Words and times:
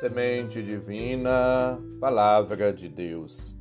Semente 0.00 0.62
Divina, 0.62 1.78
Palavra 2.00 2.72
de 2.72 2.88
Deus. 2.88 3.54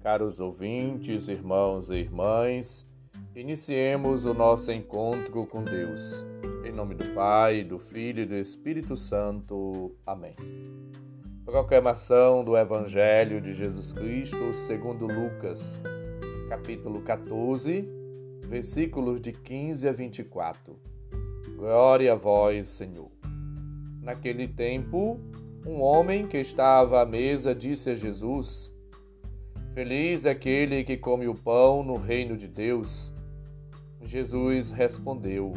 Caros 0.00 0.40
ouvintes, 0.40 1.28
irmãos 1.28 1.90
e 1.90 1.96
irmãs, 1.96 2.88
iniciemos 3.36 4.24
o 4.24 4.32
nosso 4.32 4.72
encontro 4.72 5.44
com 5.44 5.62
Deus. 5.62 6.24
Em 6.64 6.72
nome 6.72 6.94
do 6.94 7.06
Pai, 7.10 7.62
do 7.62 7.78
Filho 7.78 8.22
e 8.22 8.24
do 8.24 8.34
Espírito 8.34 8.96
Santo. 8.96 9.94
Amém. 10.06 10.34
Proclamação 11.44 12.42
do 12.42 12.56
Evangelho 12.56 13.38
de 13.38 13.52
Jesus 13.52 13.92
Cristo 13.92 14.54
segundo 14.54 15.06
Lucas, 15.06 15.82
capítulo 16.48 17.02
14, 17.02 17.86
versículos 18.48 19.20
de 19.20 19.32
15 19.32 19.86
a 19.86 19.92
24. 19.92 20.78
Glória 21.58 22.14
a 22.14 22.16
vós, 22.16 22.68
Senhor. 22.68 23.10
Naquele 24.00 24.48
tempo, 24.48 25.20
um 25.66 25.80
homem 25.80 26.26
que 26.26 26.38
estava 26.38 27.00
à 27.00 27.06
mesa 27.06 27.54
disse 27.54 27.90
a 27.90 27.94
Jesus: 27.94 28.72
Feliz 29.72 30.24
é 30.24 30.30
aquele 30.30 30.84
que 30.84 30.96
come 30.96 31.26
o 31.26 31.34
pão 31.34 31.82
no 31.82 31.96
reino 31.96 32.36
de 32.36 32.46
Deus. 32.46 33.12
Jesus 34.02 34.70
respondeu: 34.70 35.54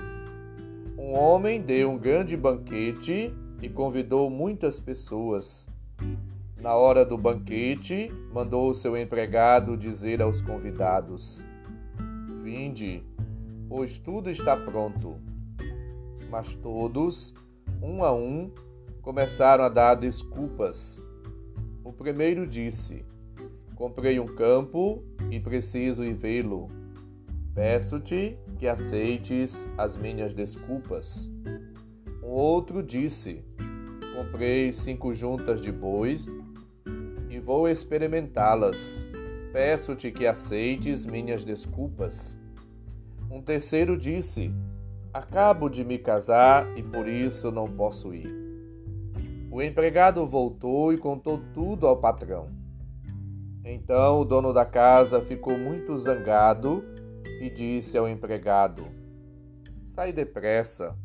Um 0.98 1.18
homem 1.18 1.62
deu 1.62 1.92
um 1.92 1.98
grande 1.98 2.38
banquete 2.38 3.34
e 3.62 3.70
convidou 3.70 4.30
muitas 4.30 4.80
pessoas. 4.80 5.68
Na 6.62 6.74
hora 6.74 7.05
do 7.05 7.18
banquete, 7.18 8.12
mandou 8.34 8.74
seu 8.74 8.98
empregado 8.98 9.76
dizer 9.76 10.22
aos 10.22 10.42
convidados: 10.42 11.46
Vinde, 12.42 13.04
pois 13.68 13.98
tudo 13.98 14.30
está 14.30 14.55
pronto. 14.55 15.18
Mas 16.30 16.55
todos, 16.55 17.34
um 17.82 18.04
a 18.04 18.14
um, 18.14 18.52
começaram 19.08 19.63
a 19.63 19.70
dar 19.70 19.96
desculpas. 19.96 21.02
O 21.82 21.94
primeiro 21.94 22.46
disse: 22.46 23.05
Comprei 23.74 24.20
um 24.20 24.26
campo 24.26 25.02
e 25.32 25.40
preciso 25.40 26.04
ir 26.04 26.14
vê-lo. 26.14 26.68
Peço-te 27.55 28.38
que 28.60 28.68
aceites 28.68 29.66
as 29.77 29.96
minhas 29.96 30.34
desculpas. 30.34 31.32
O 32.22 32.27
outro 32.27 32.84
disse: 32.84 33.46
Comprei 34.14 34.74
cinco 34.74 35.14
juntas 35.14 35.62
de 35.62 35.71
bois 35.71 36.27
e 37.30 37.40
vou 37.40 37.70
experimentá-las. 37.70 39.02
Peço-te 39.54 40.12
que 40.12 40.27
aceites 40.27 41.05
minhas 41.05 41.46
desculpas. 41.46 42.38
Um 43.32 43.42
terceiro 43.42 43.98
disse: 43.98 44.54
Acabo 45.14 45.70
de 45.70 45.86
me 45.86 45.98
casar 45.98 46.77
e 46.77 46.84
por 46.84 47.08
isso 47.08 47.49
não 47.49 47.70
posso 47.70 48.14
ir. 48.14 48.46
O 49.58 49.62
empregado 49.63 50.24
voltou 50.24 50.94
e 50.94 51.00
contou 51.00 51.41
tudo 51.52 51.88
ao 51.88 51.98
patrão. 51.98 52.48
Então 53.66 54.20
o 54.20 54.24
dono 54.24 54.54
da 54.54 54.64
casa 54.64 55.20
ficou 55.20 55.58
muito 55.58 55.98
zangado 55.98 56.86
e 57.41 57.49
disse 57.49 57.98
ao 57.98 58.08
empregado: 58.08 58.86
Sai 59.84 60.14
depressa 60.14 60.96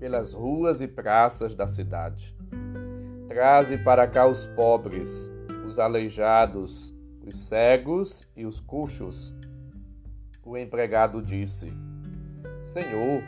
pelas 0.00 0.32
ruas 0.32 0.80
e 0.80 0.88
praças 0.88 1.54
da 1.54 1.68
cidade. 1.68 2.36
Traze 3.28 3.78
para 3.78 4.08
cá 4.08 4.26
os 4.26 4.44
pobres, 4.44 5.30
os 5.64 5.78
aleijados, 5.78 6.92
os 7.24 7.46
cegos 7.46 8.28
e 8.36 8.44
os 8.44 8.58
coxos. 8.58 9.32
O 10.44 10.58
empregado 10.58 11.22
disse: 11.22 11.72
Senhor, 12.60 13.22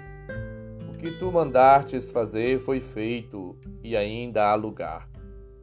que 1.05 1.11
tu 1.11 1.31
mandastes 1.31 2.11
fazer 2.11 2.59
foi 2.61 2.81
feito 2.81 3.59
e 3.83 3.95
ainda 3.95 4.47
há 4.47 4.55
lugar. 4.55 5.07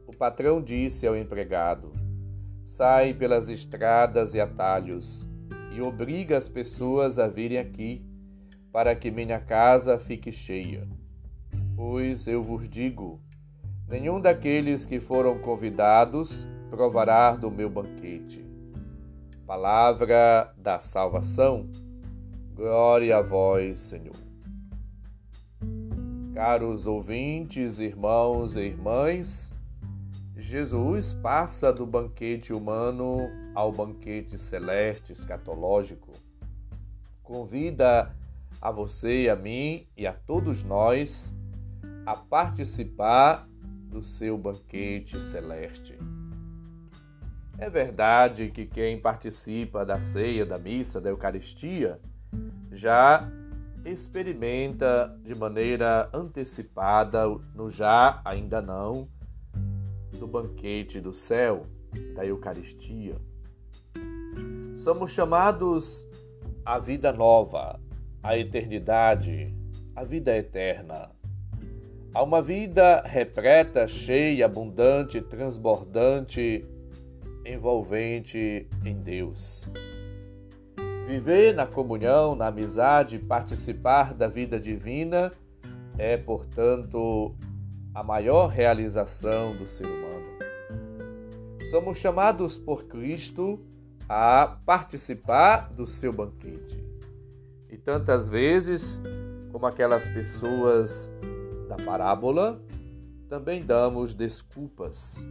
O 0.06 0.16
patrão 0.16 0.62
disse 0.62 1.04
ao 1.04 1.16
empregado: 1.16 1.90
Sai 2.64 3.12
pelas 3.12 3.48
estradas 3.48 4.34
e 4.34 4.40
atalhos 4.40 5.28
e 5.72 5.82
obriga 5.82 6.38
as 6.38 6.48
pessoas 6.48 7.18
a 7.18 7.26
virem 7.26 7.58
aqui, 7.58 8.06
para 8.70 8.94
que 8.94 9.10
minha 9.10 9.40
casa 9.40 9.98
fique 9.98 10.30
cheia. 10.30 10.86
Pois 11.74 12.28
eu 12.28 12.40
vos 12.40 12.68
digo: 12.68 13.20
nenhum 13.88 14.20
daqueles 14.20 14.86
que 14.86 15.00
foram 15.00 15.40
convidados 15.40 16.46
provará 16.70 17.34
do 17.34 17.50
meu 17.50 17.68
banquete. 17.68 18.46
Palavra 19.44 20.54
da 20.56 20.78
salvação. 20.78 21.68
Glória 22.54 23.16
a 23.16 23.22
vós, 23.22 23.80
Senhor. 23.80 24.21
Caros 26.34 26.86
ouvintes, 26.86 27.78
irmãos 27.78 28.56
e 28.56 28.60
irmãs, 28.60 29.52
Jesus 30.34 31.12
passa 31.12 31.70
do 31.70 31.84
banquete 31.84 32.54
humano 32.54 33.28
ao 33.54 33.70
banquete 33.70 34.38
celeste 34.38 35.12
escatológico. 35.12 36.10
Convida 37.22 38.10
a 38.62 38.70
você 38.70 39.24
e 39.24 39.28
a 39.28 39.36
mim 39.36 39.86
e 39.94 40.06
a 40.06 40.14
todos 40.14 40.64
nós 40.64 41.34
a 42.06 42.16
participar 42.16 43.46
do 43.90 44.02
seu 44.02 44.38
banquete 44.38 45.20
celeste. 45.20 45.98
É 47.58 47.68
verdade 47.68 48.50
que 48.50 48.64
quem 48.64 48.98
participa 48.98 49.84
da 49.84 50.00
ceia, 50.00 50.46
da 50.46 50.58
missa, 50.58 50.98
da 50.98 51.10
Eucaristia, 51.10 52.00
já 52.72 53.30
experimenta 53.84 55.18
de 55.22 55.34
maneira 55.34 56.08
antecipada, 56.12 57.28
no 57.54 57.70
já 57.70 58.20
ainda 58.24 58.60
não, 58.60 59.08
do 60.18 60.26
banquete 60.26 61.00
do 61.00 61.12
céu, 61.12 61.66
da 62.14 62.24
Eucaristia. 62.24 63.16
Somos 64.76 65.12
chamados 65.12 66.06
à 66.64 66.78
vida 66.78 67.12
nova, 67.12 67.78
à 68.22 68.36
eternidade, 68.38 69.54
à 69.94 70.04
vida 70.04 70.36
eterna. 70.36 71.10
A 72.14 72.22
uma 72.22 72.42
vida 72.42 73.02
repleta, 73.06 73.88
cheia, 73.88 74.46
abundante, 74.46 75.20
transbordante, 75.20 76.64
envolvente 77.44 78.68
em 78.84 78.96
Deus. 79.00 79.70
Viver 81.06 81.54
na 81.54 81.66
comunhão, 81.66 82.34
na 82.34 82.46
amizade, 82.46 83.18
participar 83.18 84.14
da 84.14 84.28
vida 84.28 84.58
divina 84.58 85.30
é, 85.98 86.16
portanto, 86.16 87.34
a 87.94 88.02
maior 88.02 88.46
realização 88.46 89.56
do 89.56 89.66
ser 89.66 89.86
humano. 89.86 90.32
Somos 91.70 91.98
chamados 91.98 92.56
por 92.56 92.84
Cristo 92.84 93.60
a 94.08 94.58
participar 94.64 95.72
do 95.72 95.86
seu 95.86 96.12
banquete. 96.12 96.82
E 97.68 97.76
tantas 97.76 98.28
vezes, 98.28 99.00
como 99.50 99.66
aquelas 99.66 100.06
pessoas 100.06 101.10
da 101.68 101.76
parábola, 101.76 102.62
também 103.28 103.64
damos 103.64 104.14
desculpas. 104.14 105.24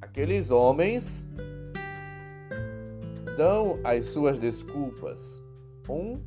Aqueles 0.00 0.50
homens 0.50 1.26
dão 3.36 3.78
as 3.84 4.08
suas 4.08 4.38
desculpas. 4.38 5.42
Um 5.88 6.20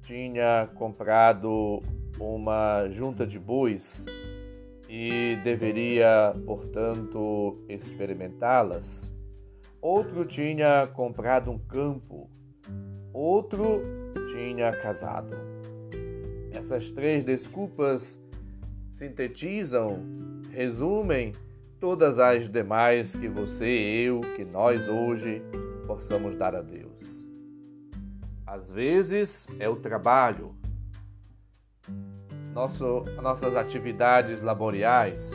tinha 0.00 0.68
comprado 0.74 1.82
uma 2.18 2.88
junta 2.90 3.26
de 3.26 3.38
bois 3.38 4.06
e 4.88 5.36
deveria, 5.44 6.32
portanto, 6.44 7.58
experimentá-las. 7.68 9.12
Outro 9.80 10.24
tinha 10.24 10.86
comprado 10.86 11.50
um 11.50 11.58
campo. 11.58 12.28
Outro 13.12 13.82
tinha 14.32 14.72
casado. 14.72 15.36
Essas 16.52 16.90
três 16.90 17.24
desculpas 17.24 18.20
sintetizam, 18.92 20.02
resumem 20.50 21.32
todas 21.80 22.18
as 22.18 22.48
demais 22.48 23.14
que 23.14 23.28
você, 23.28 23.66
eu, 23.66 24.20
que 24.36 24.44
nós 24.44 24.88
hoje 24.88 25.42
possamos 25.86 26.36
dar 26.36 26.54
a 26.54 26.62
Deus. 26.62 27.24
Às 28.46 28.70
vezes 28.70 29.48
é 29.58 29.68
o 29.68 29.76
trabalho, 29.76 30.54
nosso, 32.52 33.04
nossas 33.22 33.56
atividades 33.56 34.42
laboriais, 34.42 35.32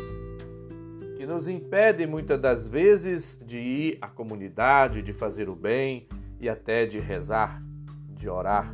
que 1.17 1.25
nos 1.25 1.47
impedem 1.47 2.07
muitas 2.07 2.39
das 2.39 2.65
vezes 2.65 3.41
de 3.45 3.59
ir 3.59 3.97
à 4.01 4.07
comunidade, 4.07 5.01
de 5.01 5.11
fazer 5.11 5.49
o 5.49 5.55
bem 5.55 6.07
e 6.39 6.47
até 6.47 6.85
de 6.85 6.99
rezar, 6.99 7.61
de 8.09 8.29
orar. 8.29 8.73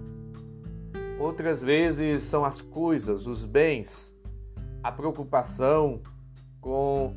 Outras 1.20 1.62
vezes 1.62 2.24
são 2.24 2.46
as 2.46 2.62
coisas, 2.62 3.26
os 3.26 3.46
bens, 3.46 4.14
a 4.84 4.92
preocupação 4.92 6.02
com 6.62 7.16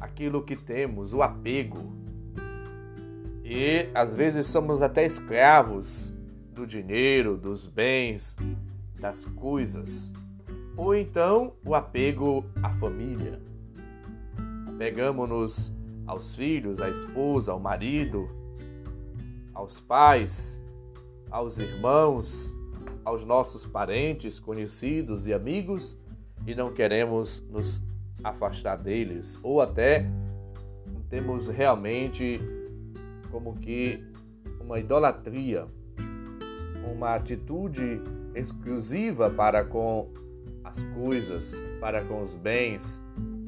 aquilo 0.00 0.42
que 0.42 0.56
temos, 0.56 1.12
o 1.12 1.22
apego, 1.22 2.05
e 3.48 3.88
às 3.94 4.12
vezes 4.12 4.48
somos 4.48 4.82
até 4.82 5.06
escravos 5.06 6.12
do 6.52 6.66
dinheiro, 6.66 7.36
dos 7.36 7.68
bens, 7.68 8.36
das 8.98 9.24
coisas. 9.24 10.12
ou 10.76 10.94
então 10.94 11.54
o 11.64 11.74
apego 11.74 12.44
à 12.62 12.68
família. 12.70 13.40
Apegamos-nos 14.66 15.72
aos 16.06 16.34
filhos, 16.34 16.82
à 16.82 16.90
esposa, 16.90 17.52
ao 17.52 17.60
marido, 17.60 18.28
aos 19.54 19.80
pais, 19.80 20.60
aos 21.30 21.56
irmãos, 21.56 22.52
aos 23.04 23.24
nossos 23.24 23.64
parentes, 23.64 24.40
conhecidos 24.40 25.26
e 25.26 25.32
amigos 25.32 25.96
e 26.46 26.54
não 26.54 26.72
queremos 26.72 27.42
nos 27.48 27.80
afastar 28.24 28.76
deles 28.76 29.38
ou 29.42 29.60
até 29.60 30.04
temos 31.08 31.46
realmente 31.48 32.40
como 33.36 33.54
que 33.56 34.02
uma 34.58 34.78
idolatria, 34.78 35.66
uma 36.90 37.14
atitude 37.14 38.00
exclusiva 38.34 39.28
para 39.28 39.62
com 39.62 40.08
as 40.64 40.82
coisas, 40.94 41.54
para 41.78 42.02
com 42.02 42.22
os 42.22 42.34
bens, 42.34 42.98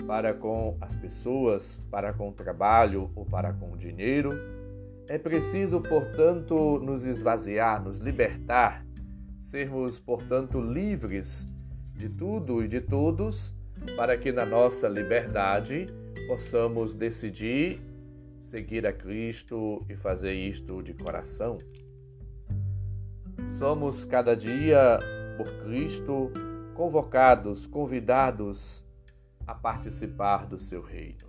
para 0.07 0.35
com 0.35 0.77
as 0.79 0.95
pessoas, 0.95 1.83
para 1.91 2.13
com 2.13 2.29
o 2.29 2.33
trabalho 2.33 3.11
ou 3.17 3.25
para 3.25 3.51
com 3.55 3.73
o 3.73 3.79
dinheiro. 3.79 4.39
É 5.09 5.17
preciso, 5.17 5.81
portanto, 5.81 6.79
nos 6.81 7.07
esvaziar, 7.07 7.83
nos 7.83 7.99
libertar, 7.99 8.85
sermos, 9.41 9.99
portanto, 9.99 10.61
livres 10.61 11.49
de 11.95 12.11
tudo 12.11 12.63
e 12.63 12.69
de 12.69 12.83
todos, 12.83 13.55
para 13.97 14.19
que 14.19 14.33
na 14.33 14.45
nossa 14.45 14.87
liberdade 14.87 15.87
possamos 16.27 16.95
decidir 16.95 17.81
seguir 18.49 18.87
a 18.87 18.93
Cristo 18.93 19.85
e 19.89 19.95
fazer 19.95 20.33
isto 20.33 20.83
de 20.83 20.95
coração. 20.95 21.59
Somos 23.59 24.05
cada 24.05 24.35
dia 24.35 24.99
por 25.37 25.47
Cristo 25.65 26.33
convocados, 26.75 27.67
convidados 27.67 28.85
a 29.47 29.55
participar 29.55 30.47
do 30.47 30.59
seu 30.59 30.81
reino. 30.81 31.29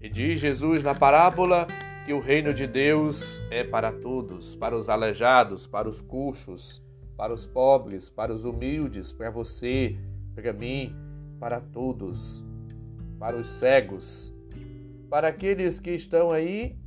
E 0.00 0.08
diz 0.08 0.40
Jesus 0.40 0.82
na 0.82 0.94
parábola 0.94 1.66
que 2.04 2.12
o 2.12 2.20
reino 2.20 2.52
de 2.52 2.66
Deus 2.66 3.40
é 3.50 3.62
para 3.62 3.92
todos, 3.92 4.56
para 4.56 4.76
os 4.76 4.88
aleijados, 4.88 5.66
para 5.66 5.88
os 5.88 6.00
coxos, 6.00 6.82
para 7.16 7.32
os 7.32 7.46
pobres, 7.46 8.10
para 8.10 8.32
os 8.32 8.44
humildes, 8.44 9.12
para 9.12 9.30
você, 9.30 9.96
para 10.34 10.52
mim, 10.52 10.94
para 11.38 11.60
todos, 11.60 12.44
para 13.18 13.36
os 13.36 13.48
cegos, 13.50 14.34
para 15.10 15.26
aqueles 15.26 15.80
que 15.80 15.90
estão 15.90 16.30
aí 16.30 16.78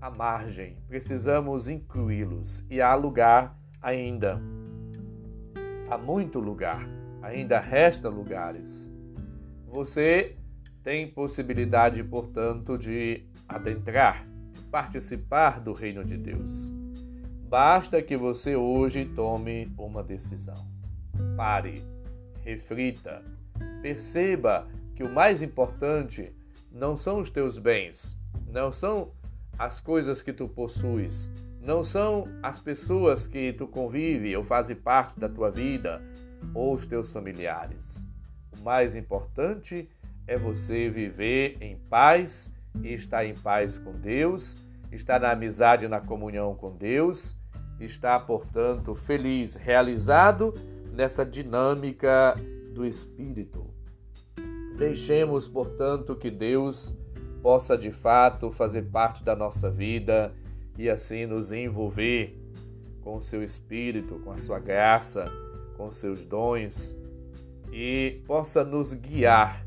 à 0.00 0.08
margem. 0.08 0.78
Precisamos 0.86 1.68
incluí-los 1.68 2.64
e 2.70 2.80
há 2.80 2.94
lugar 2.94 3.58
ainda. 3.82 4.40
Há 5.90 5.98
muito 5.98 6.38
lugar, 6.38 6.88
ainda 7.20 7.58
resta 7.58 8.08
lugares. 8.08 8.90
Você 9.66 10.36
tem 10.84 11.10
possibilidade, 11.10 12.02
portanto, 12.04 12.78
de 12.78 13.26
adentrar, 13.48 14.24
de 14.52 14.62
participar 14.62 15.60
do 15.60 15.72
reino 15.72 16.04
de 16.04 16.16
Deus. 16.16 16.70
Basta 17.48 18.00
que 18.00 18.16
você 18.16 18.54
hoje 18.54 19.04
tome 19.04 19.72
uma 19.76 20.02
decisão. 20.02 20.68
Pare, 21.36 21.84
reflita, 22.42 23.22
perceba 23.82 24.68
que 24.94 25.02
o 25.02 25.12
mais 25.12 25.42
importante 25.42 26.32
não 26.74 26.96
são 26.96 27.20
os 27.20 27.30
teus 27.30 27.56
bens, 27.56 28.16
não 28.48 28.72
são 28.72 29.12
as 29.56 29.78
coisas 29.78 30.20
que 30.20 30.32
tu 30.32 30.48
possuis, 30.48 31.30
não 31.60 31.84
são 31.84 32.26
as 32.42 32.58
pessoas 32.58 33.28
que 33.28 33.52
tu 33.52 33.68
convive 33.68 34.36
ou 34.36 34.42
fazem 34.42 34.74
parte 34.74 35.18
da 35.18 35.28
tua 35.28 35.52
vida 35.52 36.02
ou 36.52 36.74
os 36.74 36.84
teus 36.84 37.12
familiares. 37.12 38.04
O 38.58 38.64
mais 38.64 38.96
importante 38.96 39.88
é 40.26 40.36
você 40.36 40.90
viver 40.90 41.56
em 41.60 41.76
paz 41.88 42.50
e 42.82 42.92
estar 42.92 43.24
em 43.24 43.34
paz 43.34 43.78
com 43.78 43.92
Deus, 43.92 44.56
estar 44.90 45.20
na 45.20 45.30
amizade 45.30 45.84
e 45.84 45.88
na 45.88 46.00
comunhão 46.00 46.56
com 46.56 46.76
Deus 46.76 47.36
está, 47.80 48.18
portanto, 48.18 48.94
feliz, 48.94 49.54
realizado 49.54 50.54
nessa 50.92 51.24
dinâmica 51.24 52.36
do 52.72 52.84
Espírito. 52.84 53.73
Deixemos, 54.76 55.46
portanto, 55.46 56.16
que 56.16 56.30
Deus 56.30 56.96
possa 57.42 57.76
de 57.76 57.90
fato 57.90 58.50
fazer 58.50 58.82
parte 58.82 59.22
da 59.22 59.36
nossa 59.36 59.70
vida 59.70 60.34
e 60.76 60.90
assim 60.90 61.26
nos 61.26 61.52
envolver 61.52 62.36
com 63.02 63.16
o 63.16 63.22
seu 63.22 63.42
Espírito, 63.42 64.18
com 64.24 64.32
a 64.32 64.38
sua 64.38 64.58
graça, 64.58 65.26
com 65.76 65.88
os 65.88 65.98
seus 65.98 66.24
dons 66.24 66.96
e 67.70 68.22
possa 68.26 68.64
nos 68.64 68.92
guiar 68.92 69.66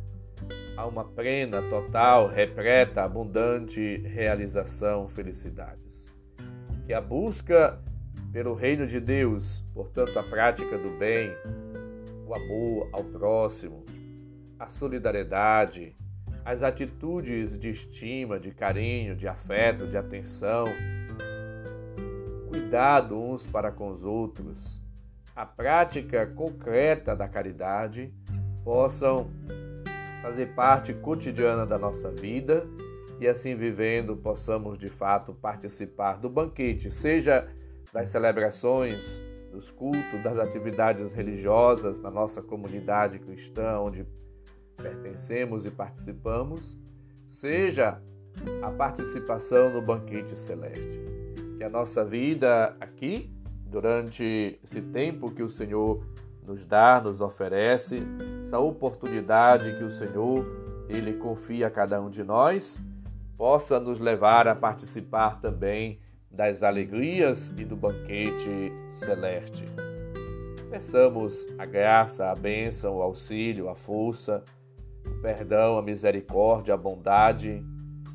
a 0.76 0.86
uma 0.86 1.04
plena, 1.04 1.62
total, 1.64 2.28
repleta, 2.28 3.04
abundante 3.04 3.98
realização, 3.98 5.08
felicidades. 5.08 6.14
Que 6.86 6.94
a 6.94 7.02
busca 7.02 7.82
pelo 8.32 8.54
reino 8.54 8.86
de 8.86 9.00
Deus, 9.00 9.64
portanto, 9.74 10.18
a 10.18 10.24
prática 10.24 10.78
do 10.78 10.92
bem, 10.98 11.32
o 12.26 12.34
amor 12.34 12.90
ao 12.94 13.04
próximo, 13.04 13.84
a 14.60 14.70
solidariedade, 14.70 15.96
as 16.44 16.64
atitudes 16.64 17.58
de 17.58 17.70
estima, 17.70 18.40
de 18.40 18.52
carinho, 18.52 19.16
de 19.16 19.28
afeto, 19.28 19.88
de 19.88 19.98
atenção, 19.98 20.66
cuidado 22.48 23.20
uns 23.20 23.46
para 23.46 23.72
com 23.72 23.90
os 23.90 24.04
outros, 24.04 24.82
a 25.36 25.46
prática 25.46 26.26
concreta 26.26 27.16
da 27.16 27.28
caridade 27.28 28.12
possam 28.64 29.30
fazer 30.22 30.48
parte 30.56 30.94
cotidiana 30.94 31.66
da 31.66 31.78
nossa 31.78 32.10
vida 32.10 32.68
e 33.20 33.28
assim 33.28 33.56
vivendo 33.56 34.16
possamos 34.16 34.78
de 34.78 34.88
fato 34.88 35.34
participar 35.34 36.18
do 36.18 36.30
banquete, 36.30 36.90
seja 36.90 37.48
das 37.94 38.10
celebrações, 38.10 39.22
dos 39.52 39.72
cultos, 39.72 40.24
das 40.24 40.38
atividades 40.38 41.14
religiosas 41.14 42.00
na 42.00 42.12
nossa 42.12 42.42
comunidade 42.42 43.20
cristã, 43.20 43.80
onde 43.80 44.06
pertencemos 44.78 45.66
e 45.66 45.72
participamos, 45.72 46.78
seja 47.28 48.02
a 48.62 48.72
participação 48.72 49.72
no 49.72 49.82
banquete 49.82 50.38
celeste. 50.38 51.02
Que 51.58 51.64
a 51.64 51.70
nossa 51.70 52.06
vida 52.06 52.76
aqui, 52.80 53.32
durante 53.66 54.60
esse 54.64 54.82
tempo 54.82 55.32
que 55.32 55.42
o 55.42 55.50
Senhor 55.50 56.06
nos 56.46 56.66
dá, 56.66 57.02
nos 57.02 57.20
oferece, 57.20 58.02
essa 58.44 58.60
oportunidade 58.60 59.76
que 59.78 59.84
o 59.84 59.92
Senhor 59.92 60.46
ele 60.88 61.14
confia 61.16 61.68
a 61.68 61.72
cada 61.72 62.00
um 62.00 62.10
de 62.10 62.24
nós, 62.24 62.80
possa 63.38 63.80
nos 63.80 64.00
levar 64.00 64.48
a 64.48 64.56
participar 64.56 65.42
também 65.42 66.00
das 66.32 66.64
alegrias 66.64 67.52
e 67.58 67.66
do 67.66 67.76
banquete 67.76 68.72
celeste. 68.92 69.66
Peçamos 70.70 71.48
a 71.58 71.66
graça, 71.66 72.30
a 72.30 72.36
bênção, 72.36 72.98
o 72.98 73.02
auxílio, 73.02 73.70
a 73.70 73.76
força, 73.76 74.44
o 75.12 75.22
perdão, 75.22 75.78
a 75.78 75.82
misericórdia, 75.82 76.74
a 76.74 76.78
bondade 76.78 77.64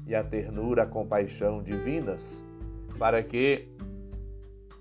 e 0.07 0.15
a 0.15 0.23
ternura, 0.23 0.83
a 0.83 0.87
compaixão 0.87 1.63
divinas, 1.63 2.45
para 2.99 3.23
que, 3.23 3.69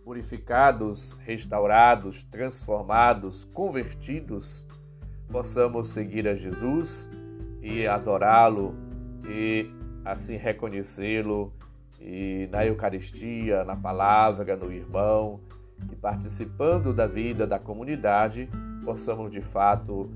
purificados, 0.04 1.14
restaurados, 1.26 2.24
transformados, 2.26 3.44
convertidos, 3.54 4.66
possamos 5.30 5.90
seguir 5.90 6.28
a 6.28 6.36
Jesus 6.36 7.10
e 7.62 7.88
adorá-lo 7.88 8.76
e 9.26 9.70
assim 10.04 10.36
reconhecê-lo 10.36 11.54
e 12.00 12.50
na 12.52 12.66
Eucaristia, 12.66 13.64
na 13.64 13.76
palavra, 13.76 14.56
no 14.58 14.72
irmão 14.72 15.40
e 15.92 15.96
participando 15.96 16.94
da 16.94 17.06
vida 17.08 17.46
da 17.46 17.60
comunidade, 17.60 18.50
possamos 18.84 19.32
de 19.32 19.42
fato 19.42 20.12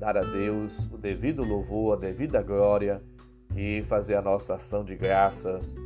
dar 0.00 0.16
a 0.16 0.22
Deus 0.22 0.86
o 0.90 0.96
devido 0.96 1.44
louvor, 1.44 1.98
a 1.98 2.00
devida 2.00 2.42
glória 2.42 3.02
e 3.54 3.82
fazer 3.82 4.14
a 4.14 4.22
nossa 4.22 4.54
ação 4.54 4.82
de 4.82 4.96
graças 4.96 5.76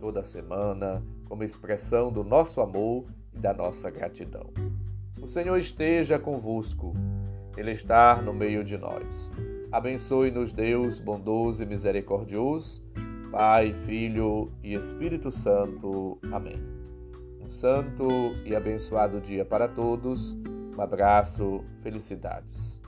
toda 0.00 0.24
semana 0.24 1.00
como 1.28 1.44
expressão 1.44 2.12
do 2.12 2.24
nosso 2.24 2.60
amor 2.60 3.04
e 3.32 3.38
da 3.38 3.54
nossa 3.54 3.90
gratidão. 3.90 4.50
O 5.22 5.28
Senhor 5.28 5.56
esteja 5.56 6.18
convosco, 6.18 6.94
Ele 7.56 7.70
está 7.70 8.20
no 8.20 8.34
meio 8.34 8.64
de 8.64 8.76
nós. 8.76 9.32
Abençoe-nos, 9.70 10.52
Deus 10.52 10.98
bondoso 10.98 11.62
e 11.62 11.66
misericordioso 11.66 12.82
Pai, 13.30 13.72
Filho 13.72 14.52
e 14.62 14.74
Espírito 14.74 15.30
Santo. 15.30 16.18
Amém. 16.30 16.60
Um 17.40 17.48
santo 17.48 18.06
e 18.44 18.54
abençoado 18.54 19.20
dia 19.20 19.44
para 19.44 19.68
todos. 19.68 20.36
Um 20.76 20.80
abraço, 20.80 21.64
felicidades. 21.82 22.83